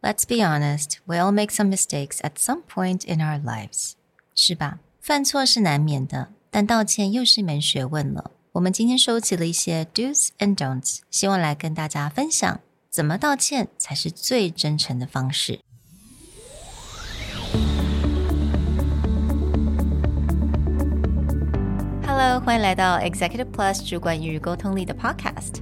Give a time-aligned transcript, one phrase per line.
[0.00, 3.93] Let's be honest, we all make some mistakes at some point in our lives，
[4.33, 4.79] 是吧？
[4.99, 8.31] 犯错是难免的，但道歉又是一门学问了。
[8.53, 12.59] 我们今天收集了一些 do's and don'ts，希望来跟大家分享
[12.89, 15.59] 怎么道歉才是最真诚的方式。
[22.05, 25.61] Hello，欢迎来到 Executive Plus 主管与沟通力的 Podcast。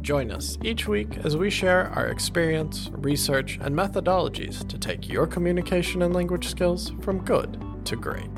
[0.00, 5.26] Join us each week as we share our experience, research, and methodologies to take your
[5.26, 8.30] communication and language skills from good to great.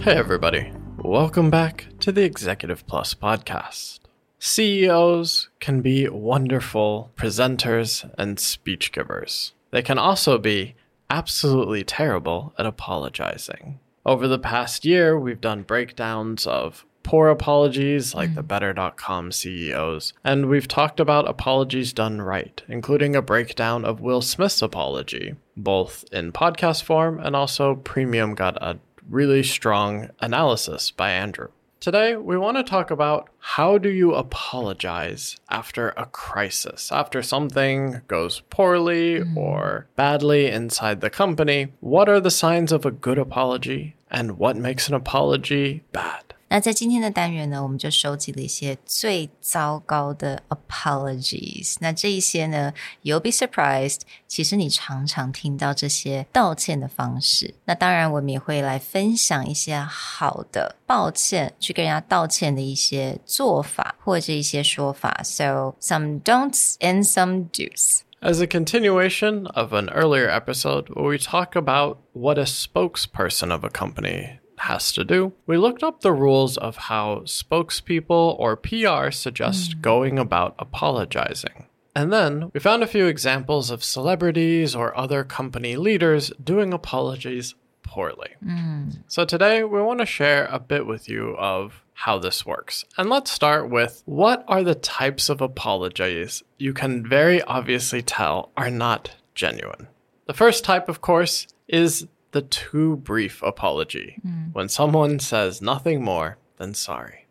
[0.00, 0.70] Hey, everybody.
[0.98, 3.98] Welcome back to the Executive Plus podcast.
[4.38, 9.54] CEOs can be wonderful presenters and speech givers.
[9.72, 10.76] They can also be
[11.10, 13.78] absolutely terrible at apologizing.
[14.04, 18.48] Over the past year, we've done breakdowns of poor apologies like the mm.
[18.48, 24.60] Better.com CEOs, and we've talked about apologies done right, including a breakdown of Will Smith's
[24.60, 31.48] apology, both in podcast form and also Premium got a really strong analysis by Andrew.
[31.78, 38.00] Today, we want to talk about how do you apologize after a crisis, after something
[38.08, 39.38] goes poorly mm-hmm.
[39.38, 41.72] or badly inside the company.
[41.80, 46.25] What are the signs of a good apology and what makes an apology bad?
[46.49, 51.77] 那在今天的单元呢，我们就收集了一些最糟糕的 apologies。
[51.79, 52.73] 那这一些呢，
[53.03, 57.55] you'll be surprised，其实你常常听到这些道歉的方式。
[57.63, 65.21] 那当然，我们也会来分享一些好的抱歉，去跟人家道歉的一些做法或者一些说法。
[65.23, 68.01] So some don'ts and some do's.
[68.21, 73.63] As a continuation of an earlier episode where we talk about what a spokesperson of
[73.63, 79.10] a company has to do, we looked up the rules of how spokespeople or PR
[79.10, 79.80] suggest hmm.
[79.80, 81.66] going about apologizing.
[81.94, 87.54] And then we found a few examples of celebrities or other company leaders doing apologies
[87.82, 88.30] poorly.
[88.44, 88.90] Hmm.
[89.06, 92.84] So today we want to share a bit with you of how this works.
[92.98, 98.50] And let's start with what are the types of apologies you can very obviously tell
[98.56, 99.88] are not genuine.
[100.26, 104.17] The first type, of course, is the too brief apology
[104.53, 107.25] when someone says nothing more than sorry.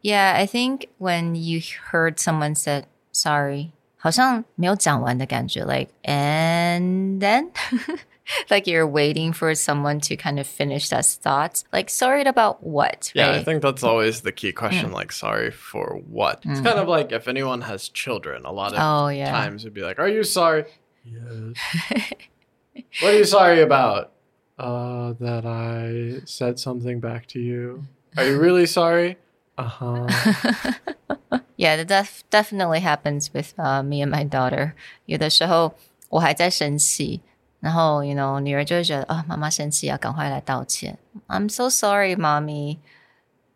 [0.00, 7.50] Yeah, I think when you heard someone said sorry, 好像没有讲完的感觉, like and then
[8.50, 11.62] like you're waiting for someone to kind of finish that thought.
[11.72, 13.12] Like sorry about what?
[13.14, 13.44] Yeah, I right?
[13.44, 16.40] think that's always the key question like, sorry for what?
[16.44, 19.30] It's kind of like if anyone has children, a lot of Oh, yeah.
[19.30, 20.64] times it'd be like, Are you sorry?
[21.04, 21.56] Yes.
[23.02, 24.12] what are you sorry about?
[24.58, 27.84] Uh, that I said something back to you.
[28.16, 29.16] Are you really sorry?
[29.56, 30.06] Uh huh.
[31.56, 34.74] Yeah, that def- definitely happens with uh, me and my daughter.
[35.06, 35.74] 有的时候
[36.10, 37.22] 我还在生气，
[37.60, 40.98] 然后 you know 女儿就会觉得啊，妈妈生气要赶快来道歉。
[41.28, 42.78] I'm so sorry, mommy.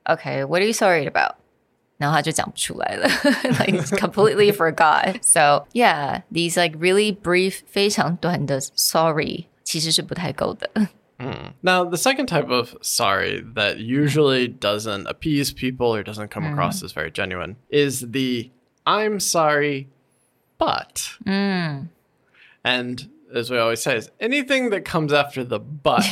[0.05, 1.37] Okay, what are you sorry about?
[1.99, 3.06] 然后他就讲不出来了，
[3.61, 5.22] like completely forgot.
[5.22, 10.71] So yeah, these like really brief 非常短的 sorry 其实是不太够的。
[11.62, 16.83] Now, the second type of sorry that usually doesn't appease people or doesn't come across
[16.83, 18.50] as very genuine is the
[18.84, 19.89] I'm sorry,
[20.59, 21.17] but.
[22.62, 26.05] And as we always say, is anything that comes after the but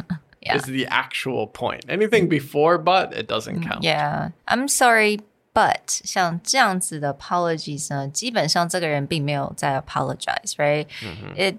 [0.41, 0.55] Yeah.
[0.55, 1.85] is the actual point.
[1.89, 3.83] Anything before but, it doesn't count.
[3.83, 5.19] Yeah, I'm sorry,
[5.53, 11.57] but 像这样子的 apologies 呢，基本上这个人并没有在 apologize，right？、It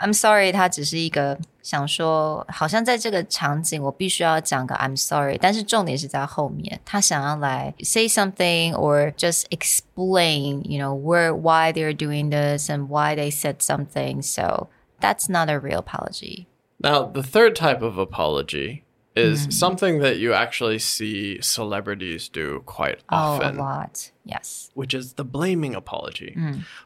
[0.00, 12.70] I'm sorry，他只是一个想说，好像在这个场景我必须要讲个 I'm sorry，但是重点是在后面，他想要来 say something or just explain，you know where why they're doing this
[12.70, 14.22] and why they said something.
[14.22, 14.68] So
[15.00, 16.46] that's not a real apology.
[16.78, 18.84] Now, the third type of apology
[19.14, 23.56] is something that you actually see celebrities do quite Oh, a often.
[23.58, 24.12] lot.
[24.24, 24.70] Yes.
[24.74, 26.34] which is the blaming apology,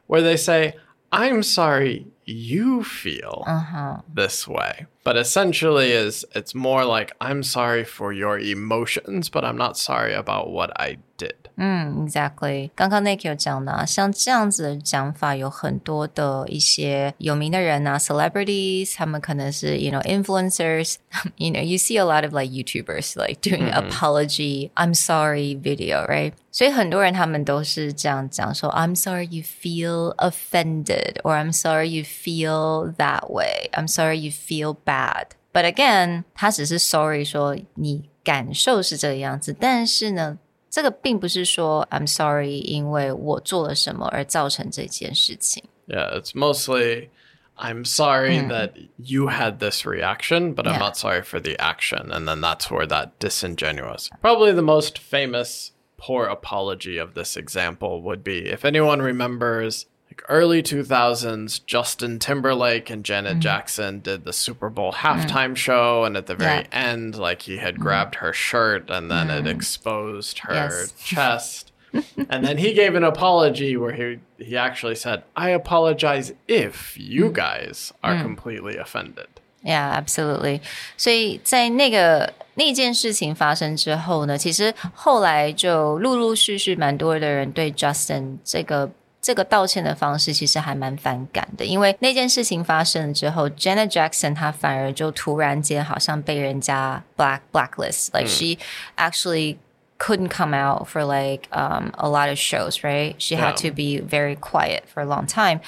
[0.08, 0.74] where they say,
[1.12, 4.00] I'm sorry you feel Uh-huh.
[4.14, 4.86] this way.
[5.04, 10.14] But essentially is it's more like I'm sorry for your emotions, but I'm not sorry
[10.14, 11.34] about what I did.
[11.56, 12.70] 嗯，exactly。
[12.74, 23.70] 刚刚 Nick 有讲的、啊，像这样子的讲法，有很多的一些有名的人啊，celebrities，他们可能是 you know influencers。you know you see a lot of like YouTubers like doing
[23.70, 26.32] apology I'm sorry video, right？
[26.50, 34.78] 所以很多人他们都是这样讲说，I'm sorry you feel offended, or I'm sorry you feel that way, I'm sorry you feel
[34.84, 35.26] bad.
[35.52, 40.38] But again，他只是 sorry 说你感受是这个样子，但是呢。
[40.70, 45.62] 这个并不是说 I'm sorry，因为我做了什么而造成这件事情。
[45.86, 47.10] Yeah, it's mostly
[47.56, 50.78] I'm sorry that you had this reaction, but I'm Yeah.
[50.80, 52.10] not sorry for the action.
[52.10, 54.08] And then that's where that disingenuous.
[54.20, 59.86] Probably the most famous poor apology of this example would be if anyone remembers
[60.18, 66.16] like early 2000s Justin Timberlake and Janet Jackson did the Super Bowl halftime show and
[66.16, 66.90] at the very Yeah.
[66.90, 70.92] end like he had grabbed her shirt and then it exposed her Yes.
[71.02, 71.72] chest
[72.28, 77.30] and then he gave an apology where he he actually said, "I apologize if you
[77.30, 79.28] guys are completely offended."
[79.62, 80.60] Yeah, absolutely.
[80.96, 88.90] 所以在那个那件事情发生之后呢，其实后来就陆陆续续蛮多的人对 Justin 这个。
[89.28, 98.58] 这个道歉的方式其实还蛮反感的，因为那件事情发生了之后，Janet Jackson 她反而就突然间好像被人家 black blacklist，like、she
[98.96, 99.56] actually
[99.98, 103.14] couldn't come out for like um, a lot of shows, right?
[103.18, 103.68] She had Yeah.
[103.68, 105.60] to be very quiet for a long time.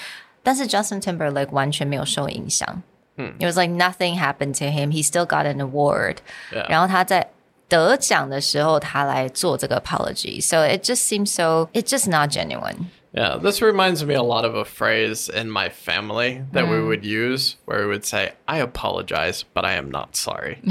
[0.43, 2.83] 但是 Justin Timberlake 完全没有受影响。
[3.17, 4.91] It was like nothing happened to him.
[4.91, 6.17] He still got an award.
[6.53, 6.69] Yeah.
[6.69, 7.29] 然后他在
[7.67, 10.43] 得奖的时候，他来做这个 apology.
[10.43, 11.71] So it just seems so.
[11.73, 12.91] It's just not genuine.
[13.14, 16.88] Yeah, this reminds me a lot of a phrase in my family that we mm.
[16.88, 20.62] would use where we would say, "I apologize, but I am not sorry."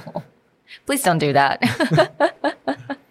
[0.86, 1.62] Please don't do that.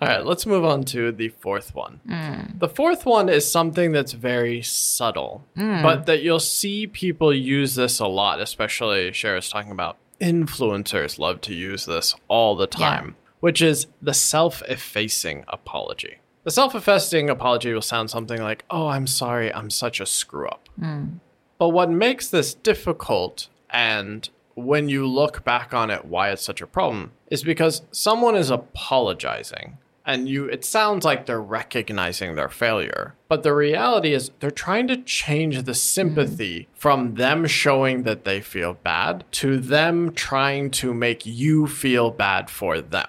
[0.00, 2.00] All right, let's move on to the fourth one.
[2.06, 2.58] Mm.
[2.58, 5.82] The fourth one is something that's very subtle, mm.
[5.82, 11.40] but that you'll see people use this a lot, especially Cher's talking about influencers love
[11.42, 16.18] to use this all the time, which is the self effacing apology.
[16.46, 20.46] The self effacing apology will sound something like, Oh, I'm sorry, I'm such a screw
[20.46, 20.68] up.
[20.78, 21.16] Hmm.
[21.58, 26.60] But what makes this difficult and when you look back on it why it's such
[26.60, 29.76] a problem is because someone is apologizing
[30.06, 34.86] and you it sounds like they're recognizing their failure but the reality is they're trying
[34.86, 36.78] to change the sympathy hmm.
[36.78, 42.48] from them showing that they feel bad to them trying to make you feel bad
[42.48, 43.08] for them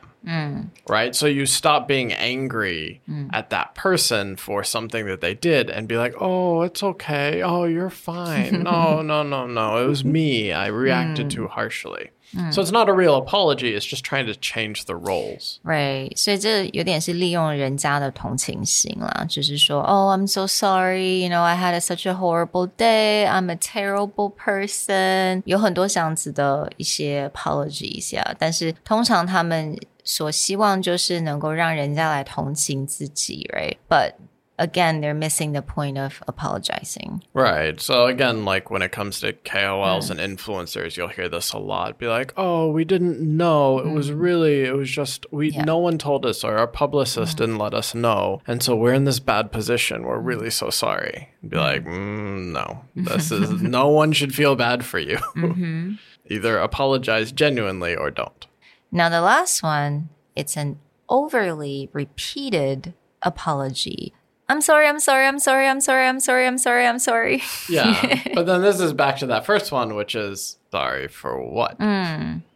[0.89, 1.15] right?
[1.15, 3.01] So you stop being angry
[3.33, 7.43] at that person for something that they did and be like, oh, it's okay.
[7.43, 8.63] Oh, you're fine.
[8.63, 9.85] No, no, no, no.
[9.85, 10.53] It was me.
[10.53, 12.11] I reacted too harshly.
[12.51, 13.75] So it's not a real apology.
[13.75, 15.61] It's just trying to change the roles.
[15.63, 27.29] Right，所以这有点是利用人家的同情心啦，就是说，哦、i m so sorry，you know I had a, such a horrible day，I'm a terrible person，有很多这样子的一些
[27.29, 29.77] apologies 呀，但是通常他们
[30.07, 34.13] 所希望就是能够让人家来同情自己，right？But
[34.59, 37.21] again, they're missing the point of apologizing.
[37.33, 37.81] Right.
[37.81, 41.99] So again, like when it comes to KOLs and influencers, you'll hear this a lot.
[41.99, 43.79] Be like, "Oh, we didn't know.
[43.81, 45.65] It was really it was just we Yeah.
[45.65, 48.41] no one told us or our publicist didn't let us know.
[48.47, 50.03] And so we're in this bad position.
[50.05, 52.85] We're really so sorry." Be like, mm, "No.
[52.95, 55.19] This is no one should feel bad for you.
[56.29, 58.47] Either apologize genuinely or don't."
[58.91, 60.79] Now, the last one, it's an
[61.09, 64.13] overly repeated apology.
[64.49, 67.43] I'm sorry, I'm sorry, I'm sorry, I'm sorry, I'm sorry, I'm sorry, I'm sorry.
[67.71, 68.21] Yeah.
[68.35, 71.79] but then this is back to that first one, which is sorry for what?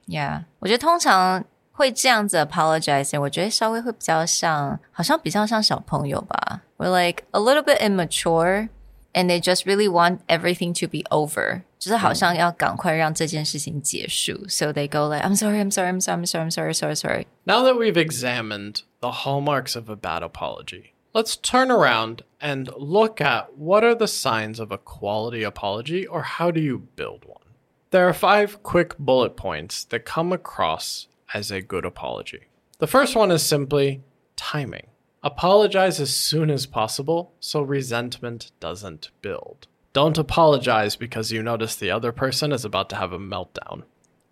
[0.06, 6.62] Yeah，我觉得通常会这样子 apologize，我觉得稍微会比较像，好像比较像小朋友吧。
[6.76, 8.68] We're like a little bit immature,
[9.14, 14.46] and they just really want everything to be over， 就是好像要赶快让这件事情结束。
[14.48, 17.26] So they go like, I'm sorry, I'm sorry, I'm sorry, I'm sorry, I'm sorry, sorry, sorry.
[17.44, 23.20] Now that we've examined the hallmarks of a bad apology, let's turn around and look
[23.20, 27.42] at what are the signs of a quality apology or how do you build one.
[27.90, 32.48] There are five quick bullet points that come across as a good apology.
[32.78, 34.02] The first one is simply
[34.36, 34.88] timing.
[35.22, 39.66] Apologize as soon as possible so resentment doesn't build.
[39.93, 43.83] Don't apologize because you notice the other person is about to have a meltdown.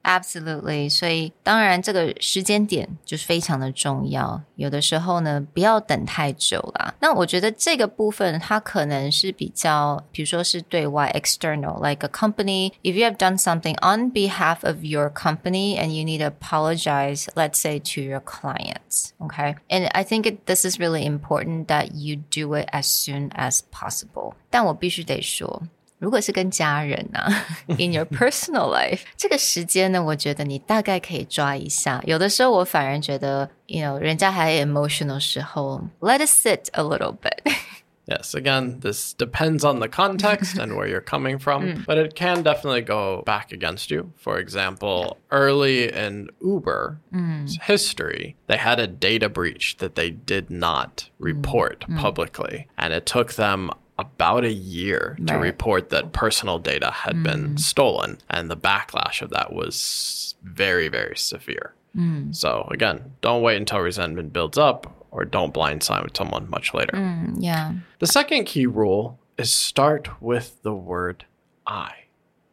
[0.07, 4.39] Absolutely，所以当然这个时间点就是非常的重要。
[4.57, 6.95] 有的时候呢，不要等太久啦。
[7.01, 12.73] 那我觉得这个部分它可能是比较，比如说是对外 external，like a company.
[12.83, 17.25] If you have done something on behalf of your company and you need to apologize,
[17.35, 19.57] let's say to your clients, okay?
[19.71, 23.61] And I think it, this is really important that you do it as soon as
[23.73, 24.35] possible.
[24.51, 25.63] 但我必须得说。
[25.99, 27.47] 如果是跟家人啊，
[27.79, 32.03] in your personal life，这个时间呢，我觉得你大概可以抓一下。
[32.05, 40.75] 有的时候我反而觉得，you know，人家还 emotional 时候，let it sit a little bit。Yes, again, this depends on the context and
[40.75, 41.87] where you're coming from, mm.
[41.87, 44.11] but it can definitely go back against you.
[44.19, 47.49] For example, early in Uber's mm.
[47.63, 51.99] history, they had a data breach that they did not report mm.
[51.99, 55.28] publicly, and it took them about a year right.
[55.28, 57.24] to report that personal data had mm.
[57.24, 58.18] been stolen.
[58.30, 61.74] And the backlash of that was very, very severe.
[61.96, 62.36] Mm.
[62.36, 66.96] So, again, don't wait until resentment builds up or don't blindside someone much later.
[66.96, 67.74] Mm, yeah.
[68.00, 71.26] The second key rule is start with the word
[71.66, 71.92] I.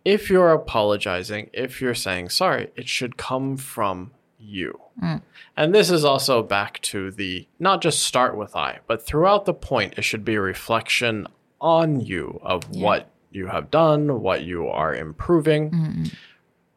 [0.05, 4.81] If you're apologizing, if you're saying sorry, it should come from you.
[5.03, 5.23] Mm.
[5.57, 9.55] And this is also back to the not just start with I, but throughout the
[9.55, 11.27] point, it should be a reflection
[11.61, 12.85] on you of yeah.
[12.85, 15.71] what you have done, what you are improving.
[15.71, 16.05] Mm-hmm.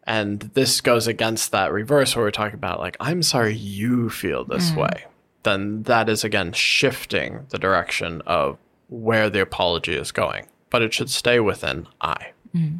[0.04, 4.44] And this goes against that reverse where we're talking about, like, I'm sorry you feel
[4.44, 4.80] this mm-hmm.
[4.80, 5.06] way.
[5.44, 8.58] Then that is again shifting the direction of
[8.90, 10.48] where the apology is going.
[10.70, 12.32] But it should stay within I.
[12.56, 12.80] Mm.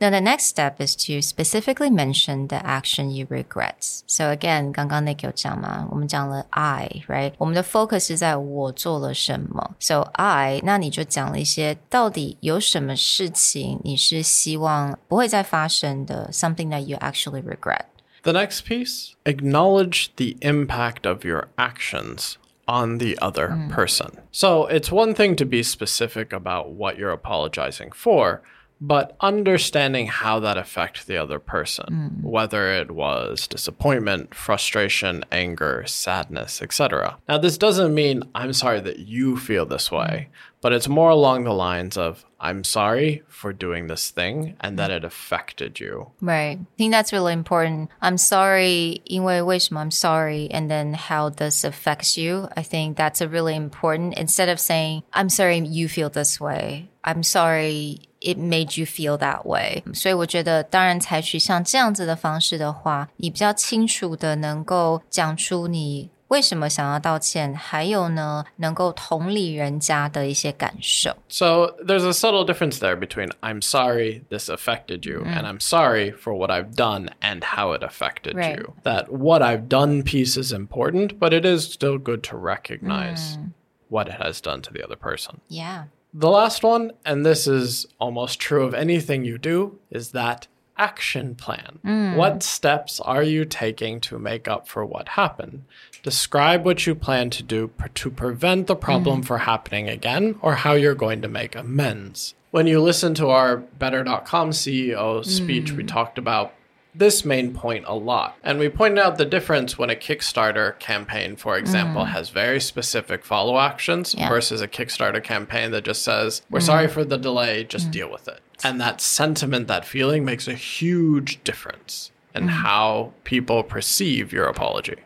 [0.00, 4.02] Now, the next step is to specifically mention the action you regret.
[4.06, 7.32] So again, 刚刚那个有讲嘛，我们讲了 I，right？
[7.38, 9.76] 我们的 focus 是在我做了什么。
[9.78, 17.84] So I，那你就讲了一些到底有什么事情你是希望不会再发生的，something that you actually regret.
[18.24, 22.34] The next piece, acknowledge the impact of your actions
[22.66, 23.70] on the other mm.
[23.70, 24.18] person.
[24.32, 28.42] So it's one thing to be specific about what you're apologizing for
[28.80, 32.22] but understanding how that affected the other person, mm.
[32.22, 37.16] whether it was disappointment, frustration, anger, sadness, etc.
[37.28, 40.28] Now, this doesn't mean I'm sorry that you feel this way,
[40.60, 44.90] but it's more along the lines of I'm sorry for doing this thing and that
[44.90, 46.10] it affected you.
[46.20, 46.58] Right.
[46.60, 47.90] I think that's really important.
[48.02, 52.48] I'm sorry, 因为为什么 I'm sorry, and then how this affects you.
[52.54, 56.90] I think that's a really important instead of saying I'm sorry you feel this way.
[57.02, 59.82] I'm sorry it made you feel that way。
[59.92, 71.14] 所以我觉得，当然采取像这样子的方式的话，你比较清楚的能够讲出你为什么想要道歉，还有呢，能够同理人家的一些感受。
[71.28, 75.36] So there's a subtle difference there between I'm sorry this affected you mm.
[75.36, 78.56] and I'm sorry for what I've done and how it affected right.
[78.56, 78.72] you.
[78.82, 83.52] That what I've done piece is important, but it is still good to recognize mm.
[83.88, 85.40] what it has done to the other person.
[85.48, 85.84] Yeah.
[86.13, 90.47] The last one, and this is almost true of anything you do, is that
[90.77, 91.79] action plan.
[91.85, 92.15] Mm.
[92.15, 95.65] What steps are you taking to make up for what happened?
[96.01, 99.25] Describe what you plan to do to prevent the problem mm.
[99.25, 102.33] from happening again or how you're going to make amends.
[102.51, 105.77] When you listen to our Better.com CEO speech, mm.
[105.77, 106.53] we talked about
[106.93, 108.37] this main point a lot.
[108.43, 112.07] And we pointed out the difference when a Kickstarter campaign, for example, mm.
[112.07, 114.27] has very specific follow actions yeah.
[114.27, 116.63] versus a Kickstarter campaign that just says, We're mm.
[116.63, 117.91] sorry for the delay, just mm.
[117.91, 118.41] deal with it.
[118.63, 122.49] And that sentiment, that feeling makes a huge difference in mm.
[122.49, 124.97] how people perceive your apology.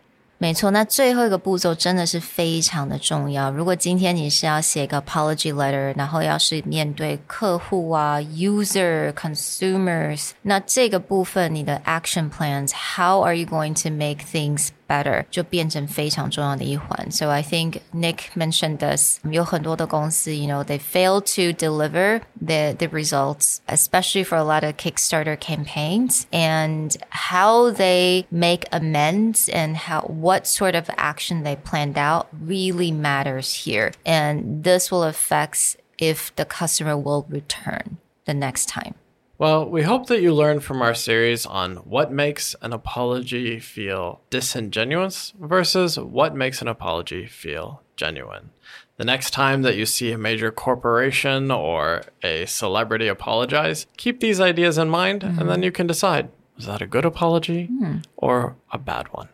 [0.43, 3.50] 没错，那最后一个步骤真的是非常的重要。
[3.50, 17.11] 如果今天你是要写个 apology letter，然后要是面对客户啊、user、consumers，那这个部分你的 action plans，how are you going to make things better 就变成非常重要的一环。
[17.11, 19.19] So I think Nick mentioned this.
[19.31, 25.37] 有很多的公司，you know, they fail to deliver the the results, especially for a lot of Kickstarter
[25.37, 32.27] campaigns, and how they make amends and how what sort of action they planned out
[32.33, 33.93] really matters here.
[34.05, 38.95] And this will affect if the customer will return the next time.
[39.38, 44.22] Well, we hope that you learned from our series on what makes an apology feel
[44.30, 48.52] disingenuous versus what makes an apology feel genuine.
[48.98, 54.40] The next time that you see a major corporation or a celebrity apologize, keep these
[54.40, 55.40] ideas in mind mm-hmm.
[55.40, 58.04] and then you can decide was that a good apology mm.
[58.16, 59.30] or a bad one?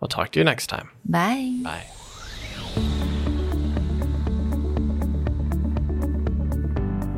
[0.00, 0.90] We'll talk to you next time.
[1.04, 1.58] Bye.
[1.62, 1.86] Bye.